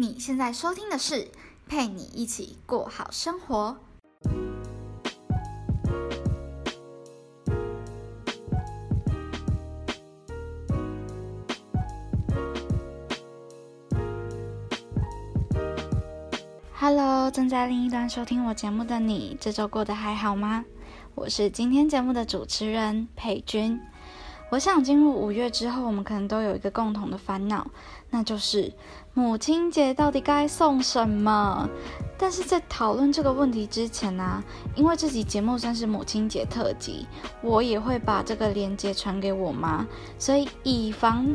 [0.00, 1.28] 你现在收听的是
[1.68, 3.76] 陪你一起过好生活。
[16.72, 20.64] Hello，正在另一端收听我节目的你，这周过得还好吗？
[21.14, 23.78] 我是今天节目的主持人佩君。
[24.50, 27.66] 我想进入五月之后，我们可能都有一个共同的烦恼，
[28.10, 28.72] 那就是
[29.14, 31.68] 母亲节到底该送什么。
[32.20, 34.44] 但是在讨论这个问题之前呢，
[34.76, 37.06] 因为这集节目算是母亲节特辑，
[37.40, 39.86] 我也会把这个链接传给我妈，
[40.18, 41.26] 所以以防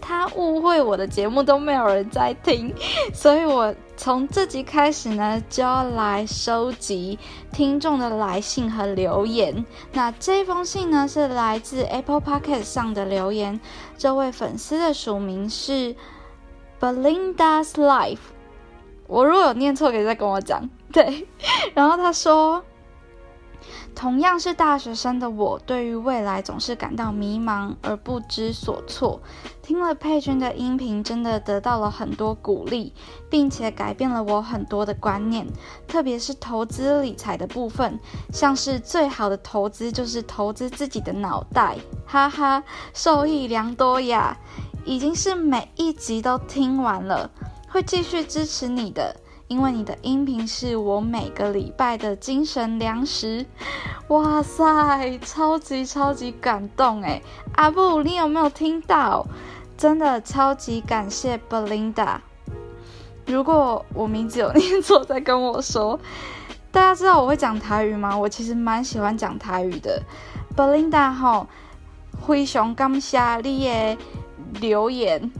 [0.00, 2.74] 她误会我的节目都没有人在听，
[3.12, 3.74] 所以我。
[4.02, 7.18] 从这集开始呢，就要来收集
[7.52, 9.62] 听众的来信和留言。
[9.92, 13.60] 那这封信呢，是来自 Apple Podcast 上的留言。
[13.98, 15.94] 这位粉丝的署名是
[16.80, 18.20] Belinda's Life。
[19.10, 20.66] 我如果有念错，可以再跟我讲。
[20.92, 21.26] 对，
[21.74, 22.64] 然后他说。
[23.92, 29.20] 同样是大学生的我，对于未来总是感到迷茫而不知所措。
[29.62, 32.94] 听了佩君的音频，真的得到了很多鼓励，
[33.28, 35.46] 并且改变了我很多的观念，
[35.88, 37.98] 特别是投资理财的部分，
[38.32, 42.62] 像是最好的投资就是投资自己的脑袋，哈哈，
[42.94, 44.38] 受益良多呀！
[44.86, 47.30] 已经是每一集都听完了，
[47.70, 49.16] 会继续支持你的。
[49.48, 53.44] 因为你的音频是我每个礼拜的精神粮食，
[54.06, 57.20] 哇塞，超级超级感动诶。
[57.56, 59.26] 阿布，你有没有听到？
[59.76, 62.18] 真的超级感谢 Belinda。
[63.26, 65.98] 如果我名字有念错，再跟我说。
[66.70, 68.16] 大家知道我会讲台语吗？
[68.16, 70.00] 我其实蛮喜欢讲台语的。
[70.56, 71.44] Belinda 哈，
[72.24, 73.98] 非常感谢你的
[74.60, 75.32] 留言。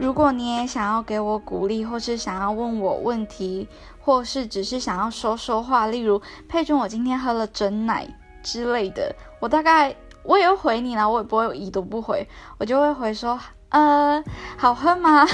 [0.00, 3.68] 如果你也想要给我鼓励，或是想要问我问题，
[4.00, 8.08] 或是只是想要说说话，例如佩君，我今天喝了真奶
[8.42, 14.24] 之类的，我大概我也会回你啦，我也不会已读不回，我就会回说，呃，
[14.56, 15.26] 好喝吗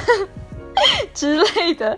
[1.15, 1.97] 之类的，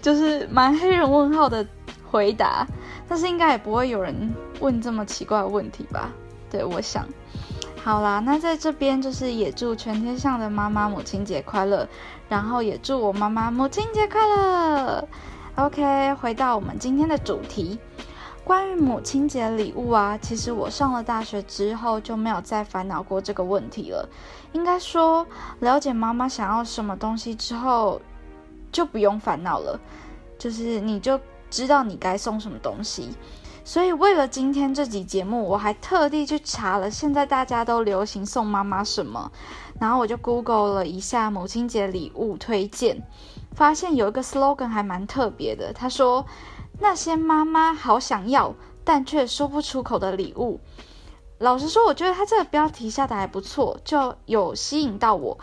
[0.00, 1.66] 就是蛮黑人问号的
[2.08, 2.64] 回答，
[3.08, 6.12] 但是应该也不会有人问这么奇怪的问题吧？
[6.48, 7.04] 对，我想。
[7.88, 11.88] 好啦，那在这边就是也祝全天下的妈妈母亲节快乐，
[12.28, 15.08] 然后也祝我妈妈母亲节快乐。
[15.56, 17.78] OK，回到我们今天的主题，
[18.44, 24.06] 关于母亲节礼物啊，其实我上了大学之后就没有再烦恼过这个问题了。
[24.52, 25.26] 应该说，
[25.60, 27.98] 了解妈妈想要什么东西之后，
[28.70, 29.80] 就不用烦恼了，
[30.38, 31.18] 就是你就
[31.48, 33.08] 知道你该送什么东西。
[33.68, 39.30] 所以，为了今天这集节目，我还特地去查了现在大家都流行送妈妈什么，
[39.78, 43.06] 然后我就 Google 了一下母亲节礼物推荐，
[43.54, 45.70] 发现有一个 slogan 还蛮特别的。
[45.74, 46.24] 他说
[46.80, 50.58] ：“那些妈妈好想要但却说不出口的礼物。”
[51.36, 55.38] 老实说，我觉得他这个标题下的还不错，就有吸引到我。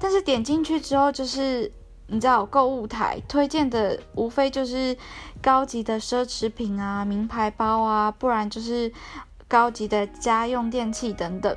[0.00, 1.70] 但是点进去之后，就是
[2.08, 4.96] 你知道，购物台推荐的无非就是。
[5.40, 8.92] 高级的奢侈品啊，名牌包啊，不然就是
[9.46, 11.56] 高级的家用电器等等。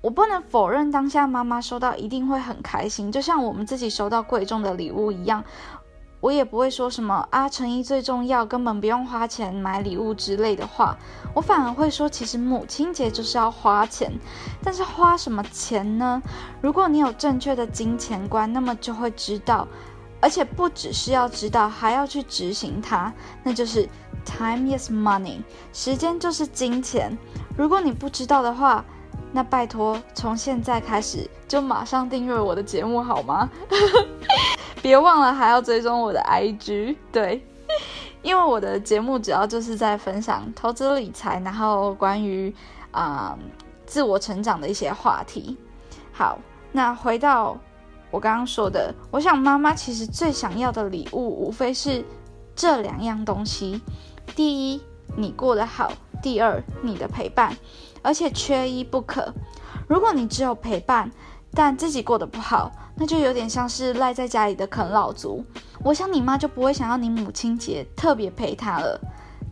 [0.00, 5.42] 我不能否认，当下妈妈收到一定会很开心，就像我们自己收到贵重的礼物一样。
[6.20, 10.96] 我也不会说什么啊，诚意最重要，根本不用花钱买礼物之类的话。
[11.32, 14.12] 我反而会说，其实母亲节就是要花钱，
[14.62, 16.20] 但是花什么钱呢？
[16.60, 19.66] 如果你有正确的金钱观，那么就会知道。
[20.20, 23.12] 而且不只是要知道，还要去执行它，
[23.42, 23.88] 那就是
[24.24, 25.38] time is money，
[25.72, 27.16] 时间就是金钱。
[27.56, 28.84] 如果你不知道的话，
[29.32, 33.48] 那拜托从现在开始就马上订阅我的节目好吗？
[34.82, 37.46] 别忘了还要追踪我的 IG，对，
[38.22, 42.54] 因为我的节目主要就是在分享投资理财，然后关于
[42.90, 43.38] 啊
[43.86, 45.56] 自我成长的一些话题。
[46.12, 46.38] 好，
[46.72, 47.56] 那回到。
[48.10, 52.04] 我刚刚说的，我想妈妈其实最想要的礼物，无非是
[52.56, 53.80] 这两样东西：
[54.34, 54.82] 第一，
[55.16, 55.90] 你过得好；
[56.22, 57.56] 第二，你的陪伴，
[58.02, 59.32] 而且缺一不可。
[59.86, 61.10] 如果你只有陪伴，
[61.52, 65.44] 但自己过得不好，那就有点像是赖在家里的啃老族。
[65.84, 69.00] 我想你妈就不会想要你母亲节特别陪她了，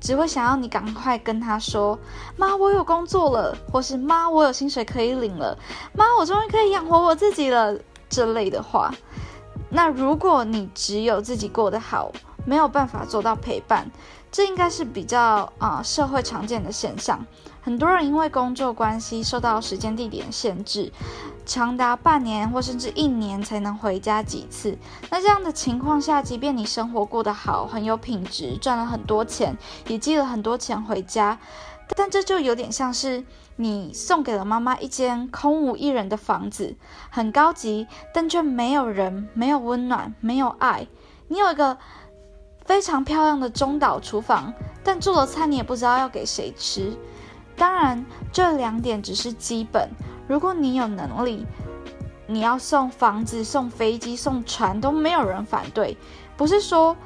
[0.01, 1.99] 只会想要你赶快跟她说
[2.37, 5.57] ：“妈，我有工作了，或是妈，我有薪水可以领了，
[5.95, 7.77] 妈，我终于可以养活我自己了。”
[8.09, 8.93] 这类的话，
[9.71, 12.13] 那如果你只有自己过得好，
[12.45, 13.91] 没有办法做到陪伴，
[14.31, 17.25] 这应该是比较啊社会常见的现象。
[17.63, 20.93] 很多人因为工作关系受到时间地点限制，
[21.45, 24.79] 长达半年或甚至一年才能回家几次。
[25.11, 31.37] 那这样的情况下，即便你生活过得好，很有品质，赚了很多钱，也寄了很多钱回家，
[31.95, 33.25] 但这就有点像是
[33.57, 36.77] 你送给了妈妈一间空无一人的房子，
[37.11, 40.87] 很高级，但却没有人，没有温暖，没有爱。
[41.29, 41.79] 你有一个
[42.65, 44.53] 非常漂亮的中岛厨房，
[44.83, 46.97] 但做了菜你也不知道要给谁吃。
[47.57, 49.89] 当然，这两点只是基本。
[50.29, 51.47] 如果你有能力，
[52.27, 55.97] 你要送房子、送飞机、送船都没有人反对。
[56.37, 56.97] 不是说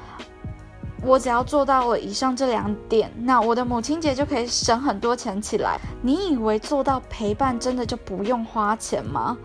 [1.03, 5.79] 我只要做到了以上这两点，那我的母亲节就可以省很多钱起来。
[6.01, 9.37] 你以为做到陪伴真的就不用花钱吗？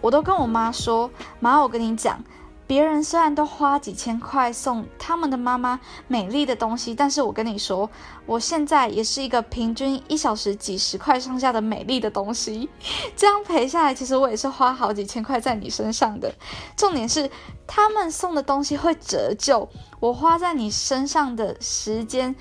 [0.00, 1.08] 我都跟我妈说，
[1.40, 2.18] 妈，我跟你讲。
[2.66, 5.78] 别人虽然都花几千块送他们的妈妈
[6.08, 7.88] 美丽的东西，但是我跟你说，
[8.24, 12.68] 我现在也是一个平均一小时几十块上下的美丽的东西。
[13.14, 16.34] 这样赔下来，其实我也是花好几千块在你身上的。
[16.76, 17.30] 重点是，
[17.66, 19.68] 他们送的东西会折旧，
[20.00, 22.34] 我花在你身上的时间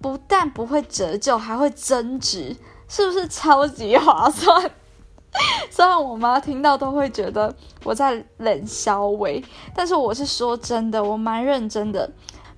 [0.00, 2.56] 不但不会折旧，还会增值，
[2.88, 4.70] 是不是超级划算？
[5.70, 7.54] 虽然我妈听到都会觉得
[7.84, 9.44] 我在冷笑微，
[9.74, 12.10] 但是我是说真的，我蛮认真的。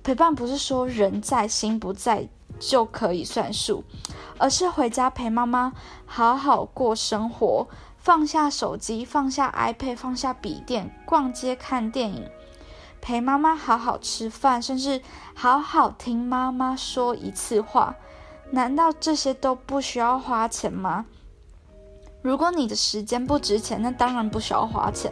[0.03, 2.27] 陪伴不是说人在心不在
[2.59, 3.83] 就可以算数，
[4.39, 5.73] 而是回家陪妈妈
[6.05, 7.67] 好好过生活，
[7.97, 12.27] 放下手机，放下 iPad，放下笔电，逛街看电影，
[12.99, 15.01] 陪妈妈好好吃饭，甚至
[15.35, 17.95] 好好听妈妈说一次话。
[18.49, 21.05] 难道这些都不需要花钱吗？
[22.21, 25.11] 如果你的时间不值钱，那当然不需要花钱。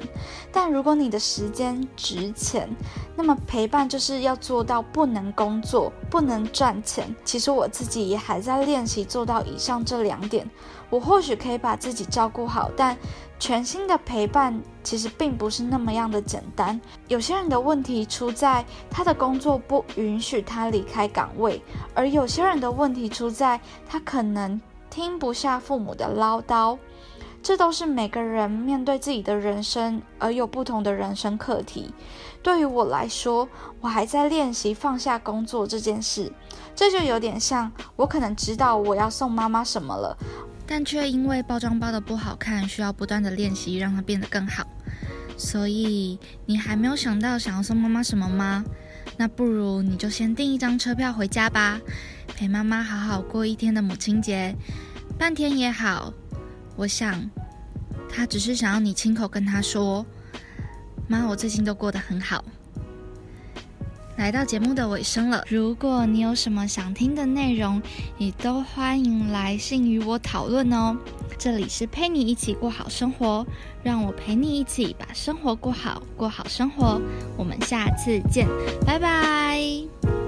[0.51, 2.69] 但如果你的时间值钱，
[3.15, 7.15] 那么陪伴就是要做到不能工作、不能赚钱。
[7.25, 10.47] 其实我自己也还在练习做到以上这两点。
[10.91, 12.95] 我或许可以把自己照顾好，但
[13.39, 16.79] 全新的陪伴其实并不是那么样的简单。
[17.07, 21.59] 有些人的问题出在他的工作不允许他离开岗位，
[21.95, 26.77] 而有些人的问题出在他可能听不下父母的唠叨。
[27.41, 31.93] 这都是每个人面对自己的人生而有不同的人生课题。
[32.43, 33.47] 对于我来说，
[33.81, 36.31] 我还在练习放下工作这件事。
[36.75, 40.17] 这就有点像我可能知道我要送妈妈什么了，
[40.65, 44.65] 但却因为包装包的不好看，需要不断的练习让它变得更好。
[45.37, 48.63] 所以你还没有想到想要送妈妈什么吗？
[49.17, 51.79] 那不如你就先订一张车票回家吧，
[52.35, 54.55] 陪妈妈好好过一天的母亲节，
[55.17, 56.13] 半天也好。
[56.79, 57.29] 我想，
[58.07, 60.05] 他只是想要你亲口跟他说
[61.09, 62.41] ：“妈，我最近都过得很好。”
[64.15, 67.81] 来到节目的尾声了，如果你有什么想听的内容，
[68.17, 70.97] 也都欢迎来信与我讨论哦。
[71.37, 73.45] 这里是陪你一起过好生活，
[73.83, 77.01] 让我陪你一起把生活过好，过好生活。
[77.35, 78.47] 我们下次见，
[78.85, 80.18] 拜拜。